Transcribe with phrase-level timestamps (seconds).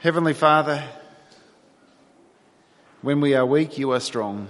[0.00, 0.82] Heavenly Father,
[3.02, 4.48] when we are weak, you are strong.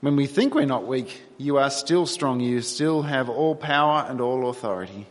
[0.00, 2.38] When we think we're not weak, you are still strong.
[2.38, 5.08] You still have all power and all authority.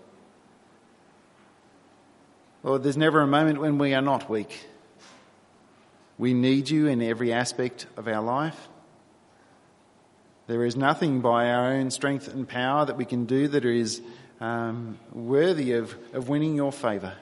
[2.63, 4.65] Lord, there's never a moment when we are not weak.
[6.17, 8.69] We need you in every aspect of our life.
[10.47, 14.01] There is nothing by our own strength and power that we can do that is
[14.39, 17.15] um, worthy of, of winning your favour.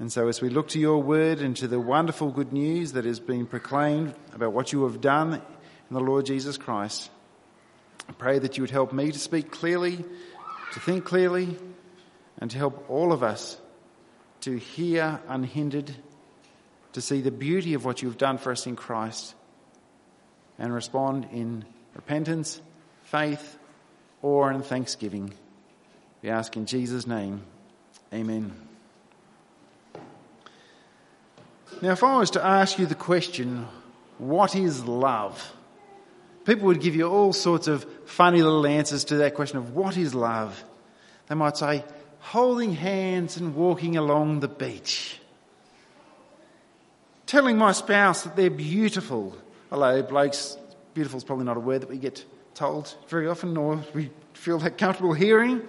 [0.00, 3.04] And so, as we look to your word and to the wonderful good news that
[3.04, 7.10] has been proclaimed about what you have done in the Lord Jesus Christ,
[8.08, 10.02] I pray that you would help me to speak clearly,
[10.72, 11.54] to think clearly,
[12.38, 13.58] and to help all of us
[14.40, 15.94] to hear unhindered,
[16.94, 19.34] to see the beauty of what you've done for us in Christ,
[20.58, 22.62] and respond in repentance,
[23.04, 23.58] faith,
[24.22, 25.34] awe, and thanksgiving.
[26.22, 27.42] We ask in Jesus' name.
[28.14, 28.69] Amen.
[31.82, 33.66] Now, if I was to ask you the question,
[34.18, 35.54] what is love?
[36.44, 39.96] People would give you all sorts of funny little answers to that question of what
[39.96, 40.62] is love?
[41.28, 41.84] They might say,
[42.18, 45.18] holding hands and walking along the beach.
[47.26, 49.36] Telling my spouse that they're beautiful.
[49.70, 50.56] Although blokes,
[50.94, 54.58] beautiful is probably not a word that we get told very often or we feel
[54.58, 55.62] that comfortable hearing.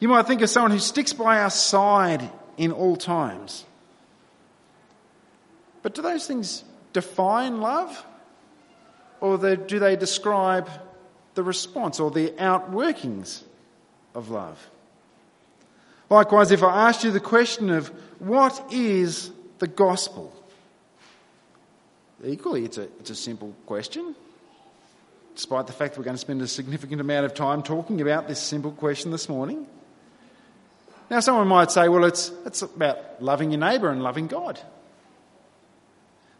[0.00, 3.64] You might think of someone who sticks by our side in all times.
[5.84, 8.04] But do those things define love?
[9.20, 10.68] Or do they describe
[11.34, 13.42] the response or the outworkings
[14.14, 14.66] of love?
[16.08, 20.32] Likewise, if I asked you the question of what is the gospel?
[22.24, 24.14] Equally, it's a, it's a simple question.
[25.34, 28.40] Despite the fact we're going to spend a significant amount of time talking about this
[28.40, 29.66] simple question this morning.
[31.10, 34.58] Now, someone might say, well, it's, it's about loving your neighbour and loving God.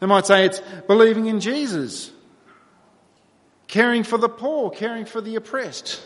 [0.05, 2.11] They might say it's believing in Jesus,
[3.65, 5.99] caring for the poor, caring for the oppressed.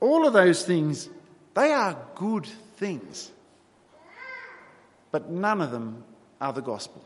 [0.00, 1.10] All of those things,
[1.52, 3.30] they are good things.
[5.10, 6.02] But none of them
[6.40, 7.04] are the gospel.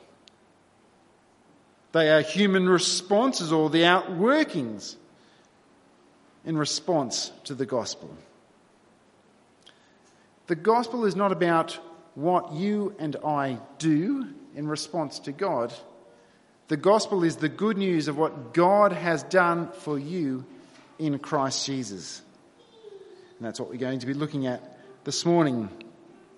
[1.91, 4.94] They are human responses or the outworkings
[6.44, 8.16] in response to the gospel.
[10.47, 11.76] The gospel is not about
[12.15, 15.72] what you and I do in response to God.
[16.69, 20.44] The gospel is the good news of what God has done for you
[20.99, 22.22] in Christ Jesus.
[23.38, 25.69] And that's what we're going to be looking at this morning.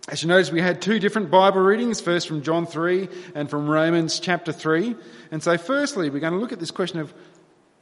[0.08, 3.68] As you notice, we had two different Bible readings, first from John 3 and from
[3.68, 4.96] Romans chapter 3.
[5.30, 7.12] And so, firstly, we're going to look at this question of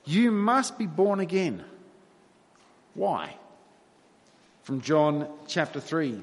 [0.05, 1.65] you must be born again.
[2.95, 3.37] Why?
[4.65, 6.21] From John chapter 3.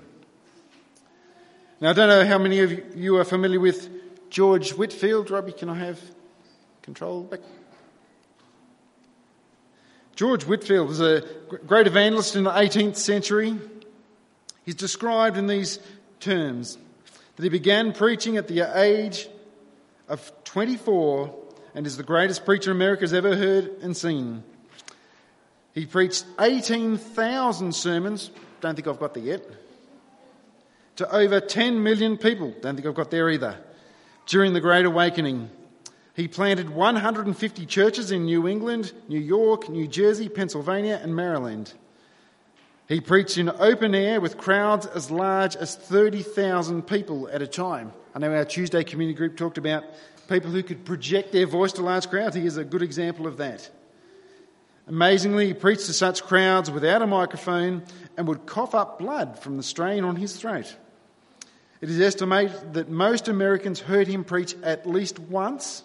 [1.79, 3.88] Now, I don't know how many of you are familiar with
[4.31, 5.29] George Whitefield.
[5.29, 6.01] Robbie, can I have
[6.81, 7.41] control back?
[10.15, 11.23] George Whitefield was a
[11.67, 13.59] great evangelist in the 18th century.
[14.65, 15.77] He's described in these
[16.19, 16.79] terms
[17.35, 19.29] that he began preaching at the age
[20.09, 21.31] of 24
[21.75, 24.44] and is the greatest preacher America has ever heard and seen.
[25.75, 28.31] He preached 18,000 sermons.
[28.61, 29.45] Don't think I've got there yet
[30.97, 32.53] to over 10 million people.
[32.61, 33.57] Don't think I've got there either.
[34.25, 35.49] During the Great Awakening,
[36.15, 41.73] he planted 150 churches in New England, New York, New Jersey, Pennsylvania, and Maryland.
[42.87, 47.93] He preached in open air with crowds as large as 30,000 people at a time.
[48.15, 49.83] I know our Tuesday community group talked about
[50.27, 52.35] people who could project their voice to large crowds.
[52.35, 53.69] He is a good example of that.
[54.87, 57.83] Amazingly, he preached to such crowds without a microphone
[58.15, 60.75] and would cough up blood from the strain on his throat.
[61.79, 65.83] It is estimated that most Americans heard him preach at least once,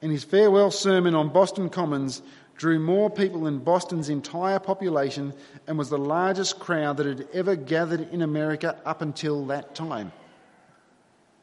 [0.00, 2.22] and his farewell sermon on Boston Commons
[2.56, 5.34] drew more people than Boston's entire population
[5.66, 10.12] and was the largest crowd that had ever gathered in America up until that time.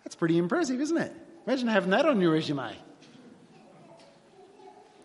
[0.03, 1.13] That's pretty impressive, isn't it?
[1.45, 2.75] Imagine having that on your resume.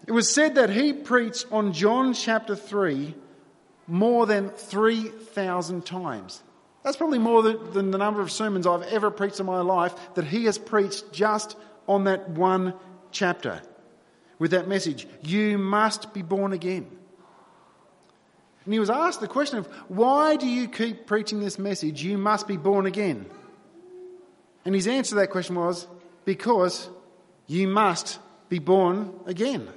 [0.06, 3.14] It was said that he preached on John chapter 3
[3.87, 6.43] more than 3,000 times.
[6.82, 10.25] That's probably more than the number of sermons I've ever preached in my life that
[10.25, 11.56] he has preached just
[11.87, 12.75] on that one
[13.12, 13.62] chapter
[14.38, 15.06] with that message.
[15.23, 16.87] You must be born again.
[18.64, 22.02] And he was asked the question of, why do you keep preaching this message?
[22.02, 23.26] You must be born again.
[24.64, 25.87] And his answer to that question was,
[26.25, 26.88] because
[27.46, 28.19] you must
[28.49, 29.69] be born again.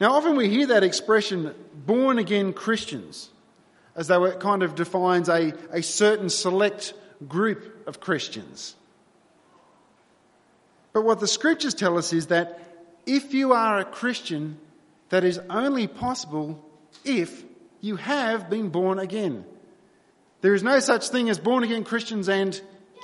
[0.00, 3.30] Now, often we hear that expression, born again Christians
[3.98, 6.94] as though it kind of defines a, a certain select
[7.26, 8.76] group of Christians.
[10.92, 12.60] But what the scriptures tell us is that
[13.06, 14.56] if you are a Christian,
[15.08, 16.64] that is only possible
[17.04, 17.42] if
[17.80, 19.44] you have been born again.
[20.42, 22.58] There is no such thing as born again Christians and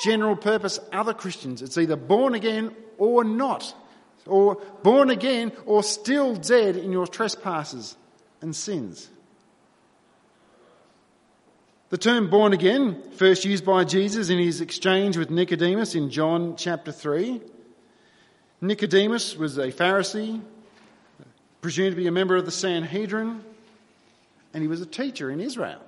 [0.05, 1.61] general purpose other Christians.
[1.61, 3.75] It's either born again or not,
[4.27, 7.97] or born again or still dead in your trespasses
[8.41, 9.09] and sins.
[11.95, 16.57] The term born again, first used by Jesus in his exchange with Nicodemus in John
[16.57, 17.41] chapter 3.
[18.61, 20.41] Nicodemus was a Pharisee,
[21.61, 23.45] presumed to be a member of the Sanhedrin,
[24.53, 25.81] and he was a teacher in Israel.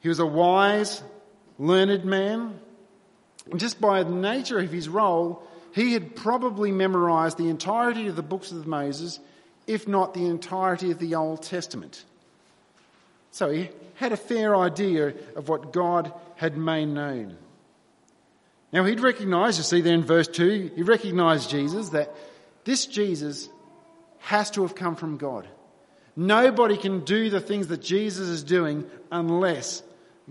[0.00, 1.04] He was a wise,
[1.56, 2.58] learned man.
[3.48, 5.40] And just by the nature of his role,
[5.72, 9.20] he had probably memorized the entirety of the books of Moses,
[9.68, 12.04] if not the entirety of the Old Testament.
[13.30, 17.36] So he had a fair idea of what God had made known.
[18.72, 22.14] Now he'd recognise, you see there in verse 2, he recognised Jesus, that
[22.64, 23.48] this Jesus
[24.18, 25.46] has to have come from God.
[26.14, 29.82] Nobody can do the things that Jesus is doing unless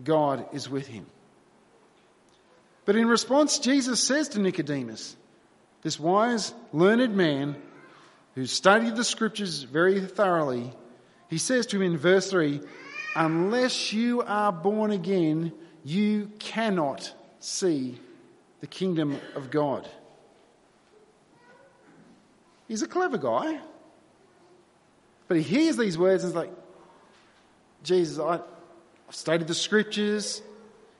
[0.03, 1.05] God is with him.
[2.85, 5.15] But in response, Jesus says to Nicodemus,
[5.81, 7.55] this wise, learned man
[8.35, 10.71] who studied the scriptures very thoroughly,
[11.29, 12.61] he says to him in verse 3
[13.15, 15.53] Unless you are born again,
[15.83, 17.97] you cannot see
[18.59, 19.87] the kingdom of God.
[22.67, 23.59] He's a clever guy.
[25.27, 26.51] But he hears these words and is like,
[27.83, 28.39] Jesus, I,
[29.07, 30.41] I've studied the scriptures.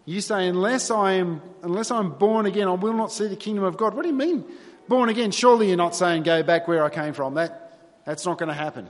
[0.06, 3.64] You say, unless I am, unless I'm born again, I will not see the kingdom
[3.64, 3.94] of God.
[3.94, 4.46] What do you mean,
[4.88, 5.32] born again?
[5.32, 7.36] Surely you're not saying go back where I came from.
[7.36, 8.90] That, that's not going to happen.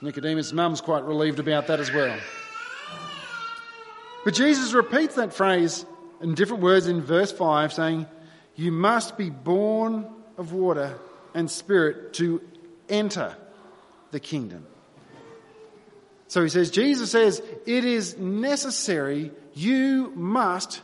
[0.00, 2.16] Nicodemus' mum's quite relieved about that as well.
[4.24, 5.84] But Jesus repeats that phrase
[6.20, 8.06] in different words in verse 5, saying,
[8.54, 10.06] You must be born
[10.36, 10.98] of water
[11.34, 12.40] and spirit to
[12.88, 13.36] enter
[14.10, 14.66] the kingdom.
[16.28, 20.82] So he says, Jesus says, it is necessary, you must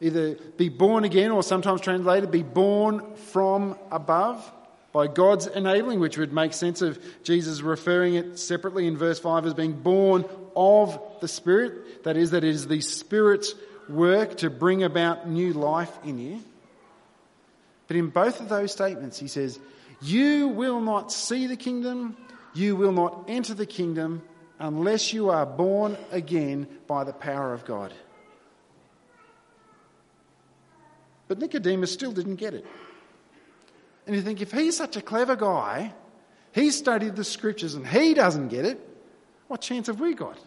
[0.00, 4.52] either be born again or sometimes translated, be born from above
[4.92, 9.46] by God's enabling, which would make sense of Jesus referring it separately in verse 5
[9.46, 10.24] as being born
[10.54, 12.04] of the Spirit.
[12.04, 13.54] That is, that it is the Spirit's
[13.88, 16.40] work to bring about new life in you.
[17.88, 19.58] But in both of those statements, he says,
[20.02, 22.16] You will not see the kingdom,
[22.54, 24.22] you will not enter the kingdom
[24.58, 27.92] unless you are born again by the power of God.
[31.28, 32.66] But Nicodemus still didn't get it.
[34.06, 35.92] And you think, if he's such a clever guy,
[36.52, 38.80] he studied the scriptures and he doesn't get it,
[39.48, 40.38] what chance have we got?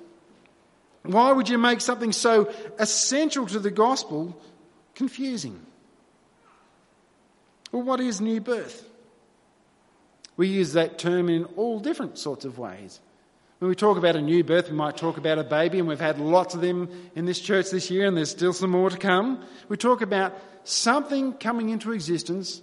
[1.03, 4.39] Why would you make something so essential to the gospel
[4.95, 5.59] confusing?
[7.71, 8.89] Well, what is new birth?
[10.37, 12.99] We use that term in all different sorts of ways.
[13.59, 15.99] When we talk about a new birth, we might talk about a baby, and we've
[15.99, 18.97] had lots of them in this church this year, and there's still some more to
[18.97, 19.43] come.
[19.69, 22.61] We talk about something coming into existence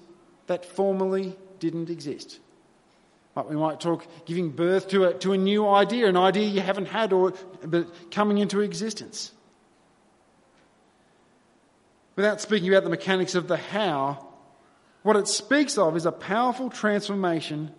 [0.53, 2.39] that formerly didn't exist.
[3.35, 6.61] Like we might talk giving birth to a, to a new idea, an idea you
[6.61, 7.33] haven't had, or
[7.65, 9.33] but coming into existence.
[12.17, 14.29] Without speaking about the mechanics of the how,
[15.03, 17.71] what it speaks of is a powerful transformation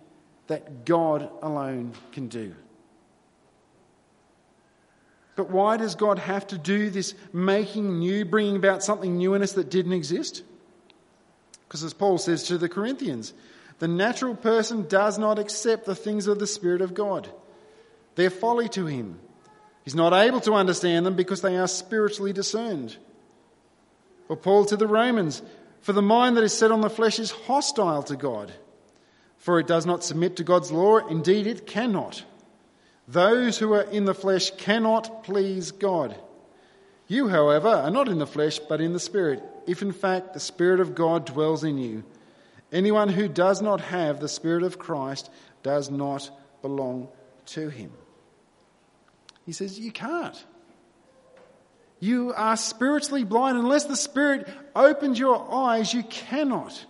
[0.48, 2.56] that God alone can do.
[5.36, 9.42] But why does God have to do this making new, bringing about something new in
[9.42, 10.42] us that didn't exist?
[11.68, 13.32] Because as Paul says to the Corinthians,
[13.78, 17.28] the natural person does not accept the things of the Spirit of God.
[18.14, 19.18] They're folly to him.
[19.84, 22.96] He's not able to understand them because they are spiritually discerned.
[24.28, 25.42] Or Paul to the Romans,
[25.80, 28.52] for the mind that is set on the flesh is hostile to God,
[29.36, 31.06] for it does not submit to God's law.
[31.06, 32.24] Indeed, it cannot.
[33.06, 36.16] Those who are in the flesh cannot please God.
[37.06, 40.40] You, however, are not in the flesh, but in the Spirit, if in fact the
[40.40, 42.04] Spirit of God dwells in you.
[42.72, 45.30] Anyone who does not have the Spirit of Christ
[45.62, 46.30] does not
[46.62, 47.08] belong
[47.46, 47.92] to him.
[49.46, 50.44] He says, You can't.
[52.00, 53.56] You are spiritually blind.
[53.58, 56.84] Unless the Spirit opens your eyes, you cannot.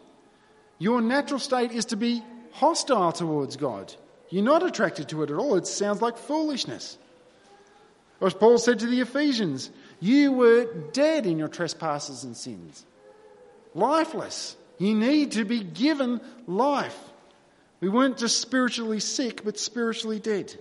[0.78, 3.94] Your natural state is to be hostile towards God.
[4.30, 5.56] You're not attracted to it at all.
[5.56, 6.98] It sounds like foolishness.
[8.20, 9.70] As Paul said to the Ephesians,
[10.04, 12.84] you were dead in your trespasses and sins,
[13.74, 14.54] lifeless.
[14.76, 16.98] You need to be given life.
[17.80, 20.54] We weren't just spiritually sick, but spiritually dead.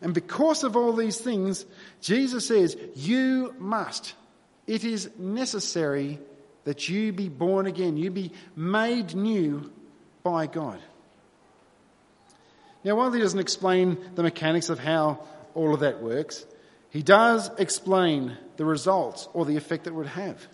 [0.00, 1.64] And because of all these things,
[2.00, 4.14] Jesus says, You must.
[4.66, 6.20] It is necessary
[6.64, 9.72] that you be born again, you be made new
[10.22, 10.78] by God.
[12.84, 16.46] Now, while he doesn't explain the mechanics of how all of that works,
[16.92, 20.46] he does explain the results or the effect it would have.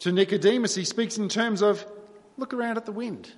[0.00, 1.82] To Nicodemus, he speaks in terms of
[2.36, 3.32] look around at the wind.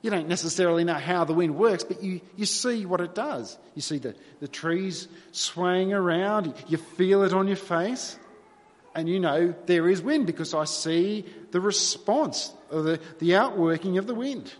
[0.00, 3.58] You don't necessarily know how the wind works, but you, you see what it does.
[3.74, 8.18] You see the, the trees swaying around, you feel it on your face,
[8.94, 13.98] and you know there is wind because I see the response or the, the outworking
[13.98, 14.54] of the wind.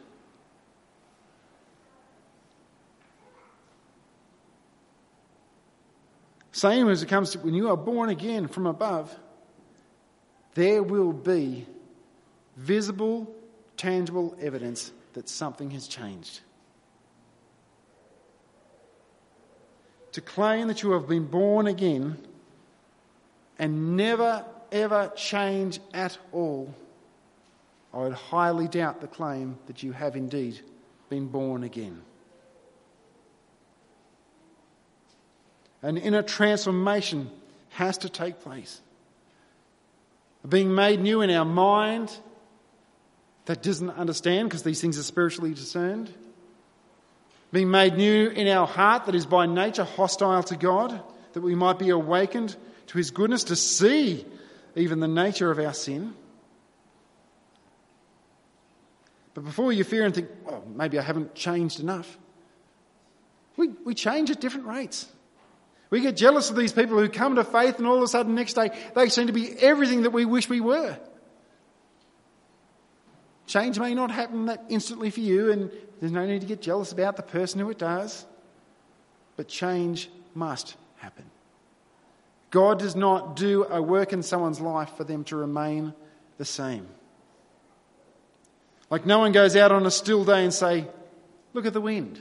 [6.52, 9.18] Same as it comes to when you are born again from above,
[10.54, 11.66] there will be
[12.56, 13.34] visible,
[13.78, 16.40] tangible evidence that something has changed.
[20.12, 22.18] To claim that you have been born again
[23.58, 26.74] and never ever change at all,
[27.94, 30.60] I would highly doubt the claim that you have indeed
[31.08, 32.02] been born again.
[35.82, 37.30] An inner transformation
[37.70, 38.80] has to take place.
[40.48, 42.16] Being made new in our mind
[43.46, 46.12] that doesn't understand because these things are spiritually discerned.
[47.52, 51.00] Being made new in our heart that is by nature hostile to God,
[51.32, 52.56] that we might be awakened
[52.88, 54.24] to His goodness to see
[54.74, 56.14] even the nature of our sin.
[59.34, 62.18] But before you fear and think, oh, maybe I haven't changed enough,
[63.56, 65.06] we, we change at different rates.
[65.92, 68.34] We get jealous of these people who come to faith and all of a sudden
[68.34, 70.98] next day they seem to be everything that we wish we were.
[73.46, 75.70] Change may not happen that instantly for you, and
[76.00, 78.24] there's no need to get jealous about the person who it does,
[79.36, 81.26] but change must happen.
[82.50, 85.92] God does not do a work in someone's life for them to remain
[86.38, 86.88] the same.
[88.88, 90.86] Like no one goes out on a still day and say,
[91.52, 92.18] Look at the wind.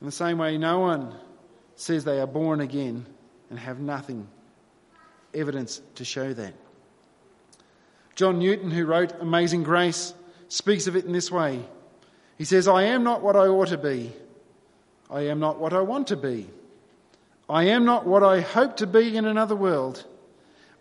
[0.00, 1.14] In the same way, no one
[1.74, 3.06] says they are born again
[3.50, 4.28] and have nothing
[5.34, 6.54] evidence to show that.
[8.14, 10.14] John Newton, who wrote Amazing Grace,
[10.48, 11.64] speaks of it in this way.
[12.36, 14.12] He says, I am not what I ought to be.
[15.10, 16.48] I am not what I want to be.
[17.48, 20.04] I am not what I hope to be in another world,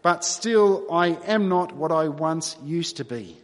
[0.01, 3.37] but still I am not what I once used to be.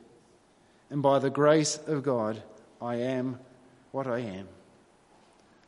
[0.90, 2.42] And by the grace of God,
[2.82, 3.40] I am
[3.92, 4.48] what I am.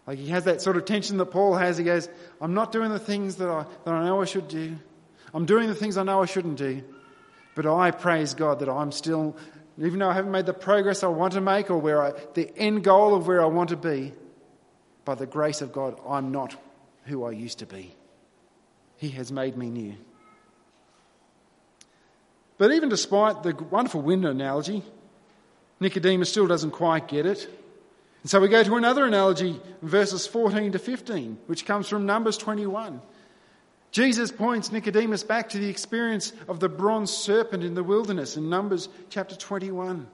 [0.07, 1.77] Like he has that sort of tension that Paul has.
[1.77, 2.09] He goes,
[2.39, 4.75] I'm not doing the things that I, that I know I should do.
[5.33, 6.83] I'm doing the things I know I shouldn't do.
[7.55, 9.35] But I praise God that I'm still,
[9.77, 12.51] even though I haven't made the progress I want to make or where I, the
[12.57, 14.13] end goal of where I want to be,
[15.05, 16.55] by the grace of God, I'm not
[17.05, 17.95] who I used to be.
[18.97, 19.95] He has made me new.
[22.57, 24.83] But even despite the wonderful window analogy,
[25.79, 27.49] Nicodemus still doesn't quite get it.
[28.25, 32.39] And so we go to another analogy, verses 14 to 15, which comes from Numbers
[32.39, 32.99] 21.
[33.91, 38.49] Jesus points Nicodemus back to the experience of the bronze serpent in the wilderness in
[38.49, 40.07] Numbers chapter 21.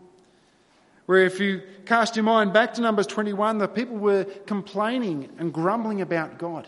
[1.05, 5.53] Where, if you cast your mind back to Numbers 21, the people were complaining and
[5.53, 6.67] grumbling about God.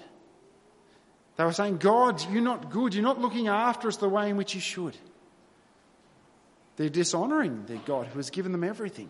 [1.36, 2.94] They were saying, God, you're not good.
[2.94, 4.96] You're not looking after us the way in which you should.
[6.78, 9.10] They're dishonoring their God who has given them everything.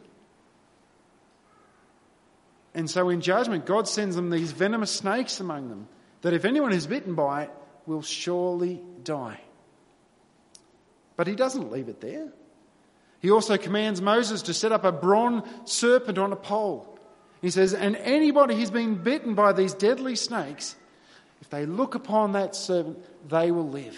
[2.75, 5.88] And so in judgment, God sends them these venomous snakes among them
[6.22, 7.51] that if anyone is bitten by it,
[7.86, 9.39] will surely die.
[11.15, 12.32] But he doesn't leave it there.
[13.20, 16.98] He also commands Moses to set up a bronze serpent on a pole.
[17.42, 20.75] He says, And anybody who's been bitten by these deadly snakes,
[21.42, 23.00] if they look upon that serpent,
[23.30, 23.98] they will live.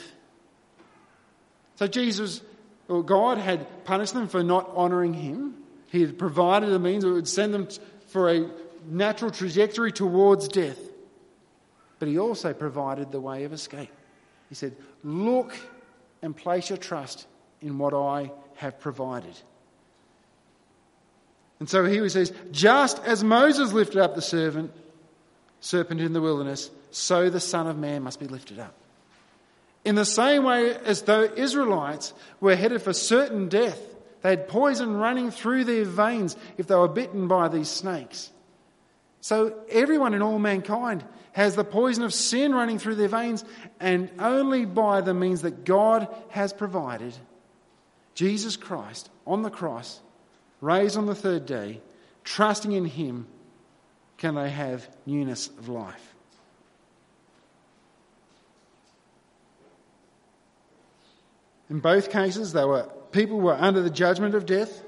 [1.75, 2.41] So Jesus,
[2.87, 5.55] or God, had punished them for not honouring him.
[5.91, 7.67] He had provided a means that would send them
[8.07, 8.49] for a
[8.87, 10.79] natural trajectory towards death.
[11.99, 13.91] But he also provided the way of escape.
[14.49, 15.55] He said, Look
[16.21, 17.27] and place your trust
[17.61, 19.35] in what I have provided.
[21.59, 24.71] And so here he says, Just as Moses lifted up the servant,
[25.61, 28.73] serpent in the wilderness, so the Son of Man must be lifted up.
[29.83, 33.79] In the same way as though Israelites were headed for certain death,
[34.21, 38.31] they had poison running through their veins if they were bitten by these snakes.
[39.25, 43.43] So everyone in all mankind has the poison of sin running through their veins,
[43.79, 47.15] and only by the means that God has provided,
[48.13, 49.99] Jesus Christ on the cross,
[50.61, 51.81] raised on the third day,
[52.23, 53.25] trusting in Him,
[54.19, 56.13] can they have newness of life.
[61.71, 64.83] In both cases, they were, people were under the judgment of death.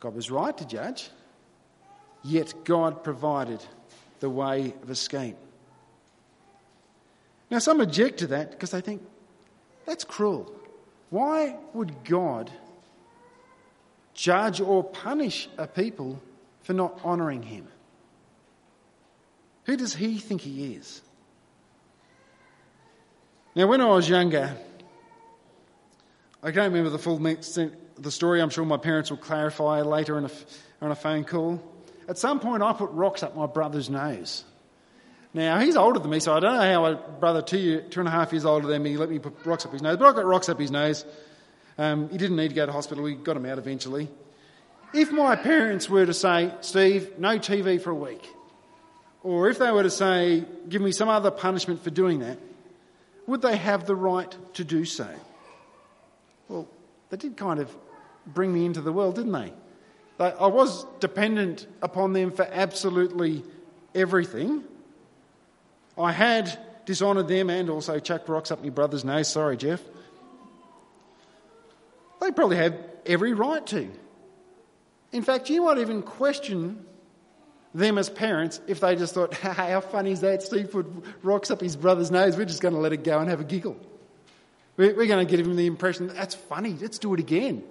[0.00, 1.08] God was right to judge,
[2.22, 3.64] yet God provided
[4.20, 5.36] the way of escape.
[7.50, 9.02] Now, some object to that because they think
[9.86, 10.52] that's cruel.
[11.10, 12.50] Why would God
[14.14, 16.20] judge or punish a people
[16.62, 17.66] for not honouring him?
[19.64, 21.02] Who does he think he is?
[23.54, 24.56] Now, when I was younger,
[26.42, 28.40] I can't remember the full extent of the story.
[28.40, 30.30] I'm sure my parents will clarify later on a,
[30.80, 31.60] on a phone call.
[32.10, 34.42] At some point, I put rocks up my brother's nose.
[35.32, 38.08] Now, he's older than me, so I don't know how a brother, two, two and
[38.08, 39.96] a half years older than me, let me put rocks up his nose.
[39.96, 41.04] But I got rocks up his nose.
[41.78, 43.04] Um, he didn't need to go to hospital.
[43.04, 44.08] We got him out eventually.
[44.92, 48.28] If my parents were to say, Steve, no TV for a week,
[49.22, 52.38] or if they were to say, give me some other punishment for doing that,
[53.28, 55.08] would they have the right to do so?
[56.48, 56.66] Well,
[57.10, 57.72] they did kind of
[58.26, 59.52] bring me into the world, didn't they?
[60.20, 63.42] I was dependent upon them for absolutely
[63.94, 64.64] everything.
[65.98, 69.28] I had dishonoured them and also chucked rocks up my brother's nose.
[69.28, 69.80] Sorry, Jeff.
[72.20, 73.88] They probably had every right to.
[75.12, 76.84] In fact, you might even question
[77.74, 80.42] them as parents if they just thought, hey, how funny is that?
[80.42, 80.86] Steve put
[81.22, 82.36] rocks up his brother's nose.
[82.36, 83.76] We're just going to let it go and have a giggle.
[84.76, 86.76] We're going to give him the impression that that's funny.
[86.80, 87.62] Let's do it again.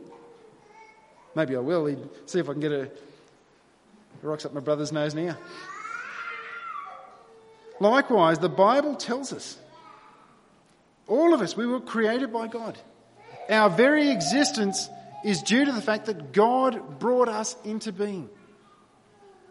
[1.40, 1.86] Maybe I will.
[1.86, 2.90] He'd See if I can get a
[4.22, 5.38] rocks up my brother's nose now.
[7.80, 9.58] Likewise, the Bible tells us
[11.08, 12.78] all of us, we were created by God.
[13.50, 14.90] Our very existence
[15.24, 18.30] is due to the fact that God brought us into being.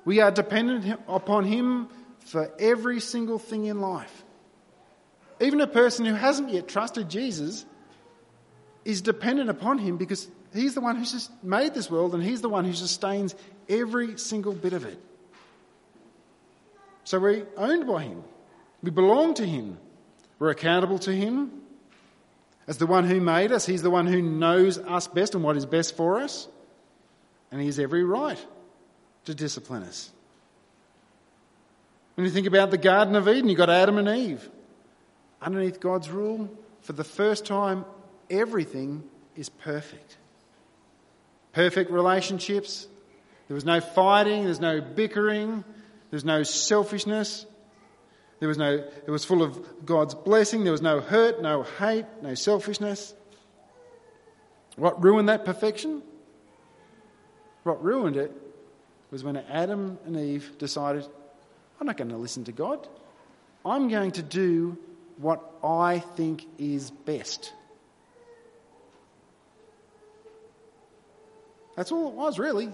[0.04, 4.24] We are dependent upon Him for every single thing in life.
[5.40, 7.64] Even a person who hasn't yet trusted Jesus
[8.84, 12.40] is dependent upon Him because He's the one who's just made this world and He's
[12.40, 13.34] the one who sustains
[13.68, 14.98] every single bit of it.
[17.04, 18.22] So we're owned by Him,
[18.82, 19.78] we belong to Him,
[20.38, 21.52] we're accountable to Him.
[22.66, 25.56] As the one who made us, He's the one who knows us best and what
[25.56, 26.48] is best for us.
[27.50, 28.38] And He has every right
[29.24, 30.10] to discipline us.
[32.14, 34.50] When you think about the Garden of Eden, you've got Adam and Eve.
[35.40, 36.50] Underneath God's rule,
[36.82, 37.84] for the first time,
[38.28, 39.04] everything
[39.36, 40.18] is perfect.
[41.52, 42.86] Perfect relationships.
[43.48, 45.64] There was no fighting, there's no bickering,
[46.10, 47.46] there's no selfishness,
[48.40, 50.62] there was no, it was full of God's blessing.
[50.62, 53.14] There was no hurt, no hate, no selfishness.
[54.76, 56.02] What ruined that perfection?
[57.64, 58.32] What ruined it
[59.10, 61.04] was when Adam and Eve decided,
[61.80, 62.86] I'm not going to listen to God.
[63.64, 64.78] I'm going to do
[65.16, 67.52] what I think is best.
[71.78, 72.70] That's all it was, really.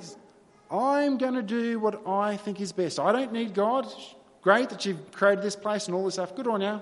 [0.71, 2.99] I'm going to do what I think is best.
[2.99, 3.87] I don't need God.
[4.41, 6.35] Great that you've created this place and all this stuff.
[6.35, 6.81] Good on you.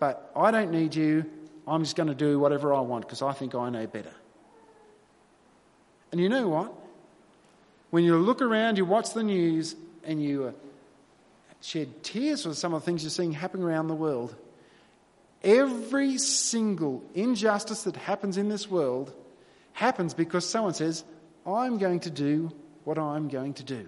[0.00, 1.24] But I don't need you.
[1.64, 4.10] I'm just going to do whatever I want because I think I know better.
[6.10, 6.74] And you know what?
[7.90, 10.52] When you look around, you watch the news, and you uh,
[11.60, 14.34] shed tears for some of the things you're seeing happening around the world,
[15.44, 19.14] every single injustice that happens in this world
[19.72, 21.04] happens because someone says,
[21.46, 22.52] I'm going to do
[22.84, 23.86] what I'm going to do.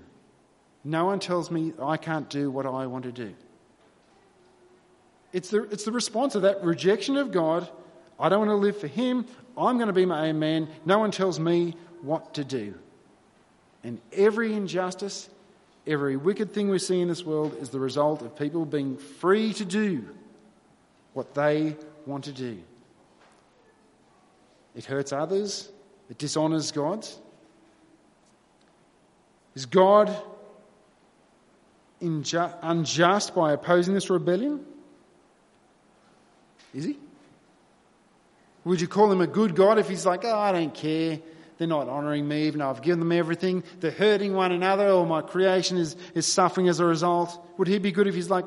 [0.84, 3.34] No one tells me I can't do what I want to do.
[5.32, 7.68] It's the, it's the response of that rejection of God.
[8.18, 9.26] I don't want to live for Him.
[9.56, 10.68] I'm going to be my own man.
[10.84, 12.74] No one tells me what to do.
[13.82, 15.28] And every injustice,
[15.86, 19.52] every wicked thing we see in this world is the result of people being free
[19.54, 20.06] to do
[21.12, 22.58] what they want to do.
[24.74, 25.70] It hurts others,
[26.10, 27.06] it dishonours God.
[29.56, 30.14] Is God
[32.00, 34.64] unjust by opposing this rebellion?
[36.74, 36.98] Is he?
[38.64, 41.20] Would you call him a good God if he's like, oh, I don't care.
[41.56, 43.64] They're not honouring me, even though I've given them everything.
[43.80, 47.42] They're hurting one another, or my creation is, is suffering as a result.
[47.56, 48.44] Would he be good if he's like,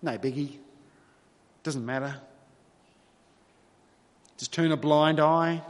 [0.00, 0.58] no biggie?
[1.64, 2.14] Doesn't matter.
[4.36, 5.62] Just turn a blind eye.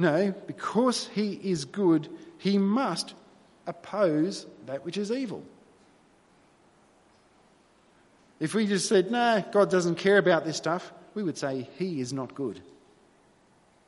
[0.00, 2.08] No, because he is good,
[2.38, 3.12] he must
[3.66, 5.44] oppose that which is evil.
[8.40, 12.00] If we just said, no, God doesn't care about this stuff, we would say he
[12.00, 12.62] is not good.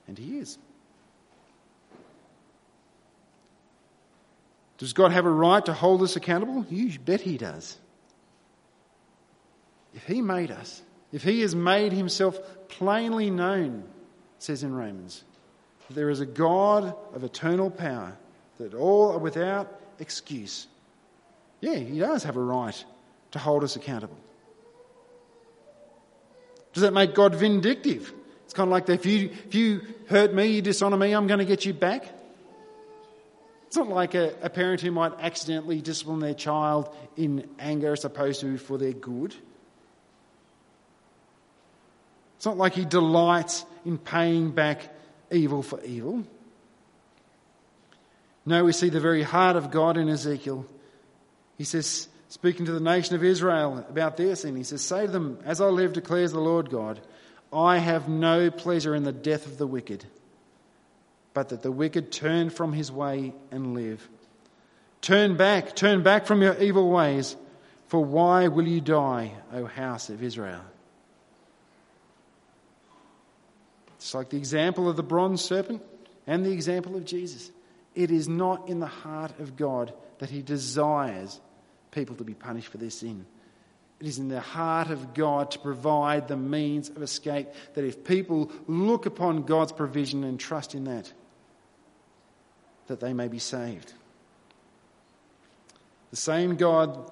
[0.07, 0.59] And he is.
[4.77, 6.66] Does God have a right to hold us accountable?
[6.68, 7.79] You bet He does.
[9.94, 13.85] If He made us, if He has made Himself plainly known,
[14.40, 15.22] says in Romans,
[15.90, 18.16] there is a God of eternal power,
[18.59, 20.66] that all are without excuse.
[21.61, 22.85] Yeah, He does have a right
[23.33, 24.18] to hold us accountable.
[26.73, 28.12] Does that make God vindictive?
[28.45, 31.38] It's kind of like if you, if you hurt me, you dishonour me, I'm going
[31.38, 32.07] to get you back.
[33.66, 38.05] It's not like a, a parent who might accidentally discipline their child in anger as
[38.05, 39.35] opposed to for their good.
[42.37, 44.88] It's not like he delights in paying back
[45.33, 46.25] evil for evil.
[48.45, 50.66] No, we see the very heart of God in Ezekiel.
[51.59, 55.12] He says, speaking to the nation of Israel about this, and he says, Say to
[55.12, 57.01] them, As I live, declares the Lord God,
[57.53, 60.05] I have no pleasure in the death of the wicked,
[61.35, 64.09] but that the wicked turn from his way and live.
[65.03, 67.37] Turn back, turn back from your evil ways,
[67.88, 70.62] for why will you die, O house of Israel?
[74.03, 75.81] It's like the example of the bronze serpent
[76.27, 77.53] and the example of Jesus.
[77.95, 81.41] It is not in the heart of God that he desires
[81.93, 83.25] people to be punished for their sin.
[84.01, 88.03] It is in the heart of God to provide the means of escape that if
[88.03, 91.12] people look upon God's provision and trust in that,
[92.88, 93.93] that they may be saved.
[96.11, 97.09] The same God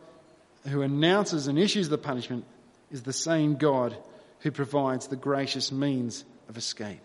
[0.66, 2.44] who announces and issues the punishment
[2.90, 3.96] is the same God
[4.40, 7.00] who provides the gracious means of escape.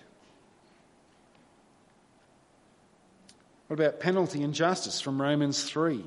[3.67, 6.03] What about penalty and justice from Romans 3?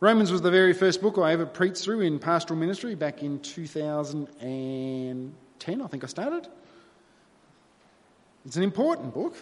[0.00, 3.40] Romans was the very first book I ever preached through in pastoral ministry back in
[3.40, 5.34] 2010,
[5.82, 6.48] I think I started.
[8.46, 9.36] It's an important book.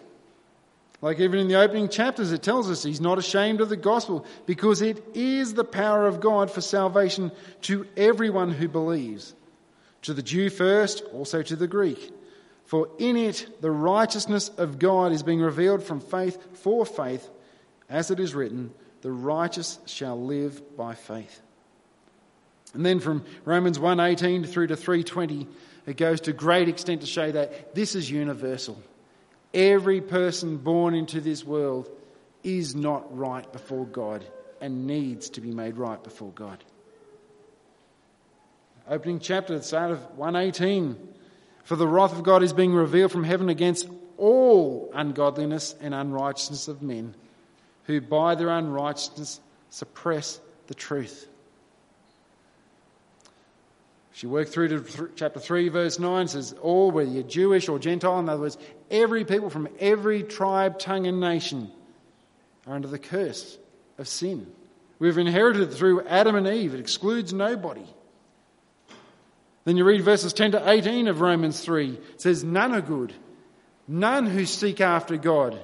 [1.03, 4.27] Like even in the opening chapters, it tells us he's not ashamed of the gospel
[4.47, 7.31] because it is the power of God for salvation
[7.63, 9.35] to everyone who believes.
[10.03, 12.13] To the Jew first, also to the Greek.
[12.65, 17.29] For in it the righteousness of God is being revealed from faith for faith,
[17.89, 21.41] as it is written, the righteous shall live by faith.
[22.75, 25.47] And then from Romans 1:18 through to 3:20
[25.87, 28.83] it goes to great extent to show that this is universal.
[29.55, 31.89] Every person born into this world
[32.43, 34.25] is not right before God
[34.61, 36.65] and needs to be made right before God.
[38.89, 40.97] Opening chapter the start of 118
[41.65, 46.69] for the wrath of God is being revealed from heaven against all ungodliness and unrighteousness
[46.69, 47.15] of men
[47.85, 51.29] who by their unrighteousness suppress the truth.
[54.13, 58.21] She worked through to chapter 3, verse 9, says, All, whether you're Jewish or Gentile,
[58.21, 58.57] in other words,
[58.91, 61.71] every people from every tribe, tongue, and nation
[62.67, 63.59] are under the curse
[63.99, 64.47] of sin.
[64.99, 66.73] We've inherited it through Adam and Eve.
[66.73, 67.85] It excludes nobody.
[69.67, 71.91] Then you read verses 10 to 18 of Romans 3.
[71.91, 73.13] It says, None are good,
[73.89, 75.61] none who seek after God.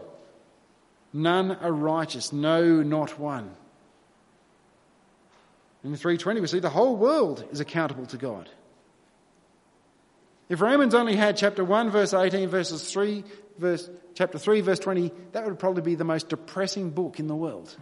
[1.12, 3.54] None are righteous, no, not one.
[5.84, 8.48] In 320, we see the whole world is accountable to God.
[10.48, 13.22] If Romans only had chapter 1, verse 18, verses 3,
[13.58, 17.36] verse, chapter 3, verse 20, that would probably be the most depressing book in the
[17.36, 17.76] world.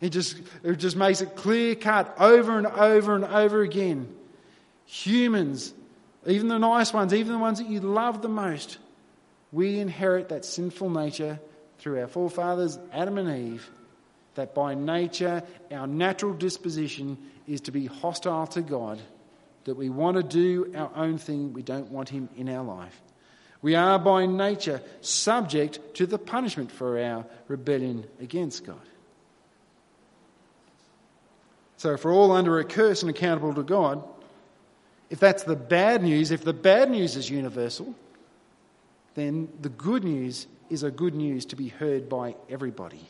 [0.00, 4.14] It just, it just makes it clear cut over and over and over again.
[4.88, 5.74] Humans,
[6.26, 8.78] even the nice ones, even the ones that you love the most,
[9.52, 11.38] we inherit that sinful nature
[11.78, 13.70] through our forefathers, Adam and Eve,
[14.34, 18.98] that by nature our natural disposition is to be hostile to God,
[19.64, 22.98] that we want to do our own thing, we don't want Him in our life.
[23.60, 28.80] We are by nature subject to the punishment for our rebellion against God.
[31.76, 34.02] So, if we're all under a curse and accountable to God,
[35.10, 37.94] if that's the bad news, if the bad news is universal,
[39.14, 43.00] then the good news is a good news to be heard by everybody.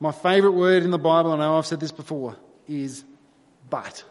[0.00, 2.36] My favourite word in the Bible, I know I've said this before,
[2.66, 3.04] is
[3.70, 4.02] but.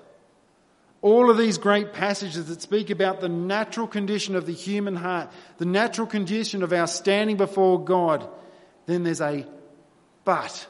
[1.01, 5.31] All of these great passages that speak about the natural condition of the human heart,
[5.57, 8.25] the natural condition of our standing before God,
[8.85, 9.45] then there's a
[10.23, 10.67] but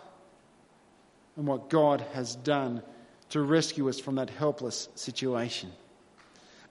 [1.36, 2.82] and what God has done
[3.30, 5.72] to rescue us from that helpless situation.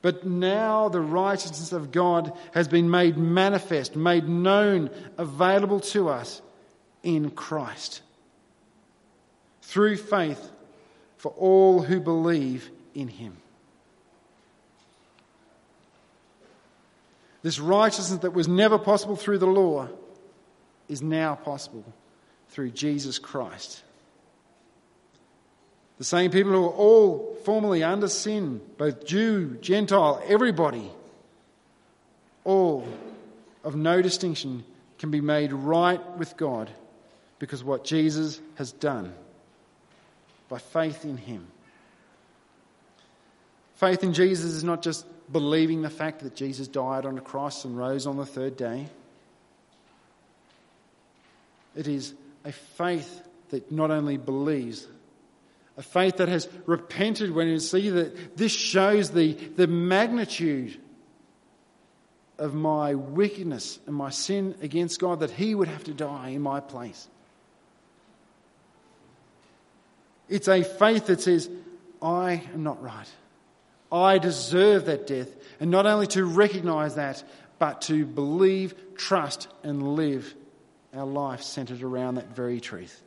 [0.03, 6.40] But now the righteousness of God has been made manifest, made known, available to us
[7.03, 8.03] in Christ.
[9.62, 10.51] Through faith
[11.16, 13.37] for all who believe in him.
[17.42, 19.88] This righteousness that was never possible through the law
[20.88, 21.85] is now possible
[22.49, 23.83] through Jesus Christ.
[26.01, 30.91] The same people who were all formerly under sin, both Jew, Gentile, everybody,
[32.43, 32.89] all
[33.63, 34.65] of no distinction
[34.99, 36.71] can be made right with God
[37.39, 39.13] because what Jesus has done
[40.49, 41.47] by faith in Him.
[43.75, 47.67] Faith in Jesus is not just believing the fact that Jesus died on a cross
[47.67, 48.87] and rose on the third day.
[51.77, 52.15] It is
[52.47, 54.87] a faith that not only believes,
[55.81, 60.79] a faith that has repented when you see that this shows the, the magnitude
[62.38, 66.43] of my wickedness and my sin against God, that He would have to die in
[66.43, 67.09] my place.
[70.29, 71.49] It's a faith that says,
[72.03, 73.09] I am not right.
[73.90, 75.35] I deserve that death.
[75.61, 77.25] And not only to recognize that,
[77.59, 80.35] but to believe, trust, and live
[80.93, 83.03] our life centered around that very truth.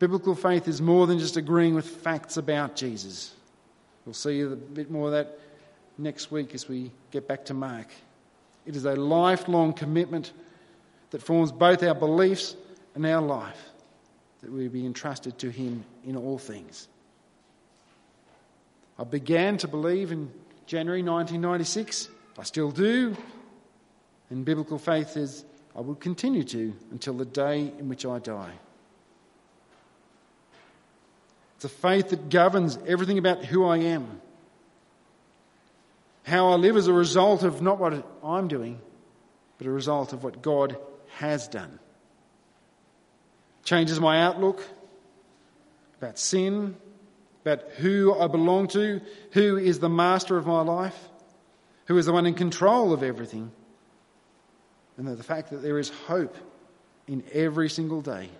[0.00, 3.34] Biblical faith is more than just agreeing with facts about Jesus.
[4.06, 5.38] We'll see a bit more of that
[5.98, 7.86] next week as we get back to Mark.
[8.64, 10.32] It is a lifelong commitment
[11.10, 12.56] that forms both our beliefs
[12.94, 13.60] and our life,
[14.40, 16.88] that we be entrusted to Him in all things.
[18.98, 20.30] I began to believe in
[20.64, 22.08] January 1996.
[22.38, 23.14] I still do.
[24.30, 25.44] And biblical faith is
[25.76, 28.52] I will continue to until the day in which I die.
[31.60, 34.22] It's a faith that governs everything about who I am.
[36.22, 38.80] How I live as a result of not what I'm doing,
[39.58, 40.78] but a result of what God
[41.18, 41.78] has done.
[43.62, 44.64] Changes my outlook
[46.00, 46.76] about sin,
[47.44, 50.98] about who I belong to, who is the master of my life,
[51.84, 53.52] who is the one in control of everything,
[54.96, 56.38] and the fact that there is hope
[57.06, 58.30] in every single day.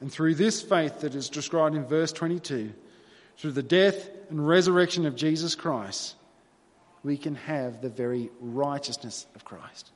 [0.00, 2.72] And through this faith that is described in verse 22,
[3.38, 6.14] through the death and resurrection of Jesus Christ,
[7.02, 9.90] we can have the very righteousness of Christ.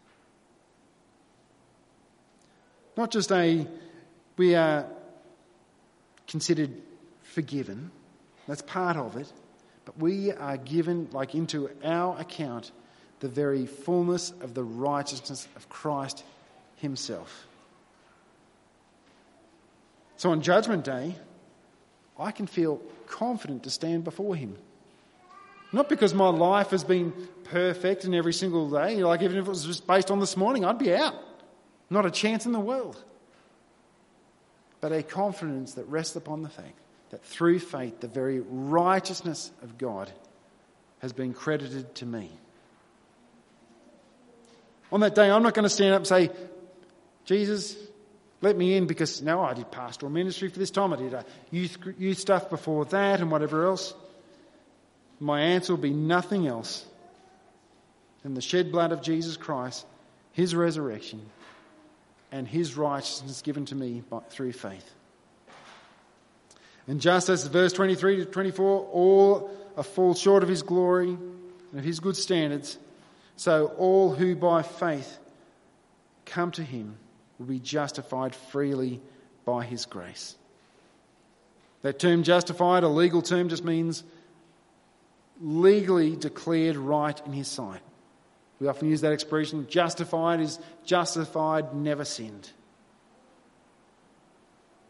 [2.97, 3.67] Not just a,
[4.37, 4.87] we are
[6.27, 6.71] considered
[7.23, 7.91] forgiven.
[8.47, 9.33] That's part of it.
[9.85, 12.71] But we are given, like, into our account,
[13.21, 16.25] the very fullness of the righteousness of Christ
[16.77, 17.47] Himself.
[20.21, 21.15] So on Judgment Day,
[22.19, 24.55] I can feel confident to stand before Him.
[25.73, 29.49] Not because my life has been perfect in every single day, like even if it
[29.49, 31.15] was just based on this morning, I'd be out.
[31.89, 33.03] Not a chance in the world
[34.81, 36.79] but a confidence that rests upon the fact
[37.11, 40.11] that through faith, the very righteousness of God
[41.01, 42.31] has been credited to me.
[44.93, 46.31] On that day, I'm not going to stand up and say,
[47.25, 47.77] Jesus,
[48.43, 50.93] let me in because now I did pastoral ministry for this time.
[50.93, 53.95] I did uh, youth, youth stuff before that and whatever else.
[55.19, 56.87] My answer will be nothing else
[58.23, 59.85] than the shed blood of Jesus Christ,
[60.33, 61.21] his resurrection,
[62.33, 64.91] and his righteousness given to me by, through faith.
[66.89, 71.79] And just as verse 23 to 24, all are fall short of his glory and
[71.79, 72.79] of his good standards,
[73.37, 75.19] so all who by faith
[76.25, 76.97] come to him
[77.41, 79.01] will be justified freely
[79.47, 80.37] by his grace.
[81.83, 84.05] That term justified, a legal term, just means
[85.41, 87.81] legally declared right in his sight.
[88.61, 92.51] We often use that expression justified is justified, never sinned.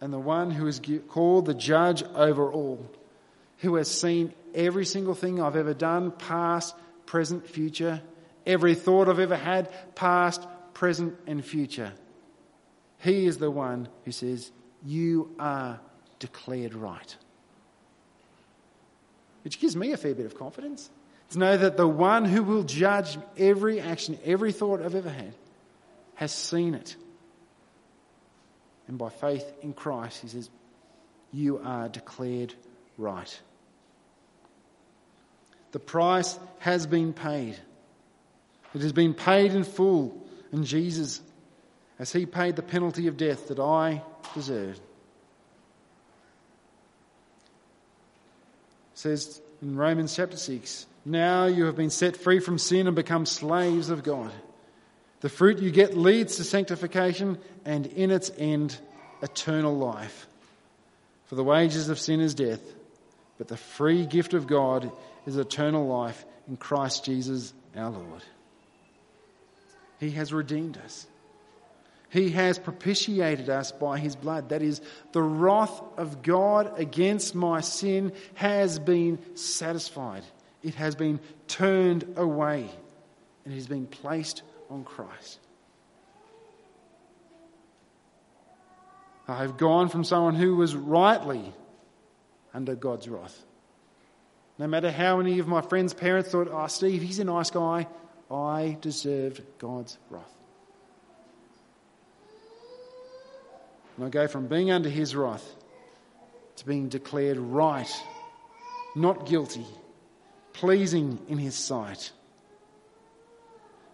[0.00, 2.84] And the one who is called the judge over all,
[3.58, 6.74] who has seen every single thing I've ever done, past,
[7.06, 8.02] present, future,
[8.44, 11.92] every thought I've ever had, past, present, and future.
[13.00, 14.50] He is the one who says,
[14.84, 15.80] You are
[16.18, 17.16] declared right.
[19.42, 20.90] Which gives me a fair bit of confidence
[21.30, 25.32] to know that the one who will judge every action, every thought I've ever had,
[26.14, 26.96] has seen it.
[28.86, 30.50] And by faith in Christ, he says,
[31.32, 32.52] You are declared
[32.98, 33.40] right.
[35.72, 37.56] The price has been paid.
[38.74, 40.20] It has been paid in full.
[40.52, 41.20] And Jesus,
[42.00, 44.02] as he paid the penalty of death that I
[44.34, 44.80] deserved,
[48.92, 52.94] It says in Romans chapter 6 now you have been set free from sin and
[52.94, 54.30] become slaves of God.
[55.20, 58.76] The fruit you get leads to sanctification and in its end,
[59.22, 60.26] eternal life.
[61.26, 62.60] For the wages of sin is death,
[63.38, 64.90] but the free gift of God
[65.26, 68.22] is eternal life in Christ Jesus our Lord.
[69.98, 71.06] He has redeemed us.
[72.10, 74.48] He has propitiated us by his blood.
[74.48, 74.80] That is,
[75.12, 80.24] the wrath of God against my sin has been satisfied.
[80.62, 82.68] It has been turned away
[83.44, 85.38] and it has been placed on Christ.
[89.28, 91.54] I have gone from someone who was rightly
[92.52, 93.40] under God's wrath.
[94.58, 97.86] No matter how many of my friends' parents thought, oh, Steve, he's a nice guy,
[98.28, 100.39] I deserved God's wrath.
[104.00, 105.44] And I go from being under his wrath
[106.56, 108.02] to being declared right,
[108.96, 109.66] not guilty,
[110.54, 112.10] pleasing in his sight.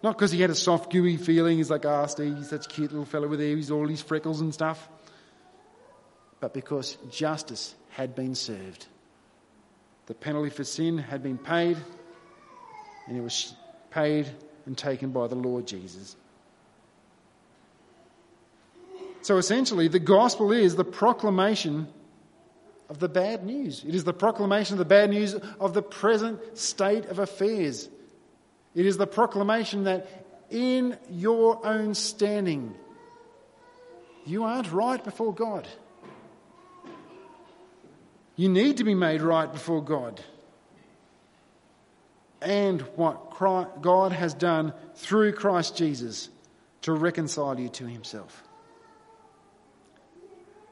[0.01, 2.69] Not because he had a soft, gooey feeling, he's like, ah, oh, he's such a
[2.69, 4.87] cute little fellow with he's all these freckles and stuff,
[6.39, 8.87] but because justice had been served.
[10.05, 11.75] The penalty for sin had been paid,
[13.07, 13.53] and it was
[13.91, 14.29] paid
[14.65, 16.15] and taken by the Lord Jesus.
[19.27, 21.89] So essentially, the gospel is the proclamation
[22.87, 23.83] of the bad news.
[23.85, 27.89] It is the proclamation of the bad news of the present state of affairs.
[28.73, 30.07] It is the proclamation that
[30.49, 32.73] in your own standing,
[34.25, 35.67] you aren't right before God.
[38.37, 40.21] You need to be made right before God.
[42.41, 43.37] And what
[43.81, 46.29] God has done through Christ Jesus
[46.83, 48.46] to reconcile you to himself.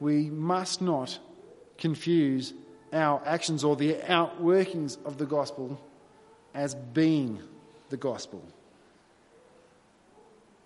[0.00, 1.18] We must not
[1.78, 2.52] confuse
[2.92, 5.80] our actions or the outworkings of the gospel
[6.54, 7.40] as being
[7.90, 8.42] the gospel.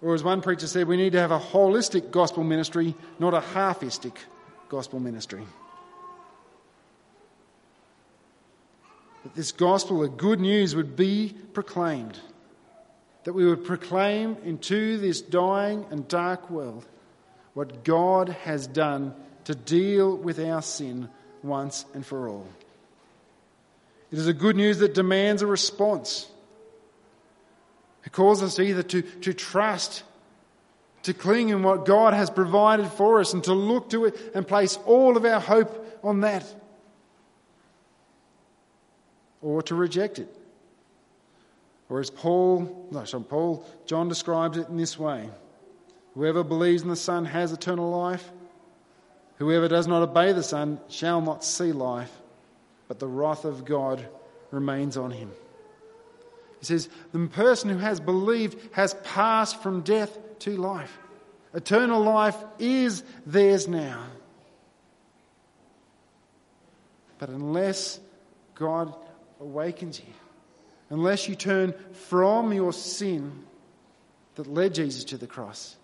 [0.02, 3.40] Or, as one preacher said, we need to have a holistic gospel ministry, not a
[3.40, 4.16] halfistic
[4.68, 5.42] gospel ministry.
[9.24, 12.18] That this gospel of good news would be proclaimed,
[13.24, 16.86] that we would proclaim into this dying and dark world
[17.60, 21.10] what God has done to deal with our sin
[21.42, 22.48] once and for all.
[24.10, 26.26] It is a good news that demands a response.
[28.06, 30.04] It calls us either to, to trust,
[31.02, 34.48] to cling in what God has provided for us, and to look to it and
[34.48, 36.46] place all of our hope on that,
[39.42, 40.34] or to reject it.
[41.90, 45.28] Or as Paul, no, Paul, John describes it in this way
[46.14, 48.30] Whoever believes in the Son has eternal life.
[49.36, 52.12] Whoever does not obey the Son shall not see life,
[52.88, 54.06] but the wrath of God
[54.50, 55.30] remains on him.
[56.58, 60.98] He says, The person who has believed has passed from death to life.
[61.54, 64.04] Eternal life is theirs now.
[67.18, 68.00] But unless
[68.54, 68.94] God
[69.40, 70.12] awakens you,
[70.90, 73.44] unless you turn from your sin
[74.34, 75.76] that led Jesus to the cross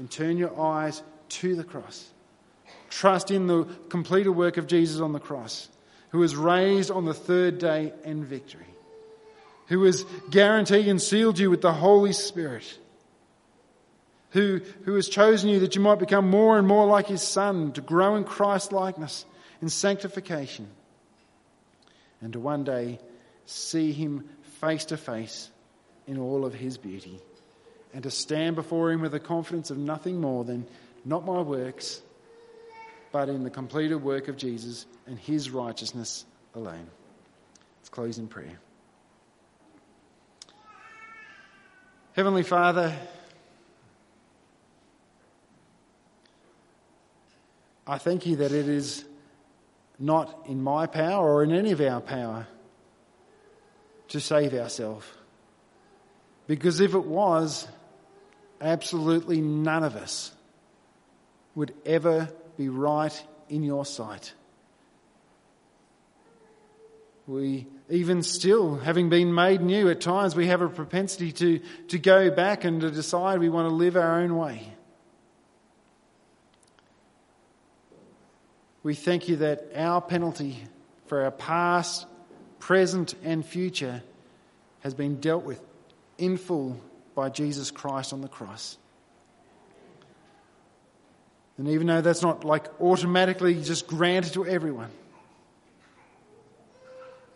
[0.00, 2.10] and turn your eyes to the cross,
[2.88, 5.68] trust in the completed work of Jesus on the cross,
[6.08, 8.66] who was raised on the third day in victory
[9.70, 12.76] who has guaranteed and sealed you with the Holy Spirit,
[14.30, 17.70] who, who has chosen you that you might become more and more like his Son,
[17.72, 19.24] to grow in Christ likeness,
[19.62, 20.66] in sanctification,
[22.20, 22.98] and to one day
[23.46, 24.28] see him
[24.60, 25.48] face to face
[26.08, 27.20] in all of his beauty,
[27.92, 30.66] and to stand before him with the confidence of nothing more than
[31.04, 32.02] not my works,
[33.12, 36.24] but in the completed work of Jesus and his righteousness
[36.54, 36.86] alone.
[37.78, 38.58] Let's close in prayer.
[42.12, 42.94] Heavenly Father,
[47.86, 49.04] I thank you that it is
[49.98, 52.46] not in my power or in any of our power
[54.08, 55.06] to save ourselves.
[56.46, 57.68] Because if it was,
[58.60, 60.32] absolutely none of us
[61.54, 64.32] would ever be right in your sight.
[67.26, 71.98] We, even still, having been made new, at times we have a propensity to, to
[71.98, 74.72] go back and to decide we want to live our own way.
[78.82, 80.58] We thank you that our penalty
[81.06, 82.06] for our past,
[82.58, 84.02] present, and future
[84.80, 85.60] has been dealt with
[86.18, 86.80] in full
[87.20, 88.78] by Jesus Christ on the cross.
[91.58, 94.88] And even though that's not like automatically just granted to everyone,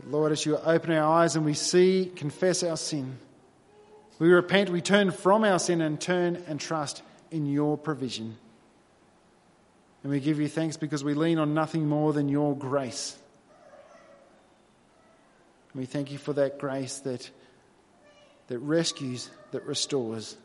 [0.06, 3.18] Lord, as you open our eyes and we see, confess our sin,
[4.18, 8.38] we repent, we turn from our sin and turn and trust in your provision.
[10.02, 13.18] And we give you thanks because we lean on nothing more than your grace.
[15.74, 17.30] We thank you for that grace that,
[18.48, 20.36] that rescues, that restores,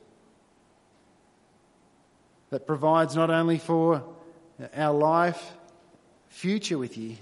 [2.49, 4.03] that provides not only for
[4.75, 5.53] our life,
[6.29, 7.15] future with you,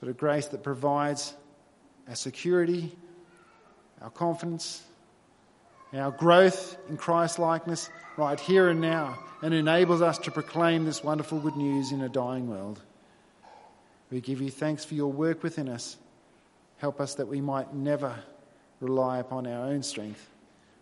[0.00, 1.34] but a grace that provides
[2.08, 2.92] our security,
[4.00, 4.82] our confidence,
[5.92, 11.02] our growth in Christ likeness right here and now, and enables us to proclaim this
[11.02, 12.80] wonderful good news in a dying world.
[14.10, 15.96] We give you thanks for your work within us.
[16.78, 18.14] Help us that we might never
[18.80, 20.30] rely upon our own strength,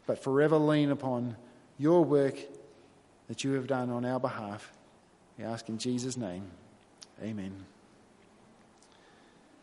[0.06, 1.36] but forever lean upon
[1.78, 2.38] your work
[3.28, 4.72] that you have done on our behalf.
[5.38, 6.50] We ask in Jesus' name.
[7.22, 7.75] Amen.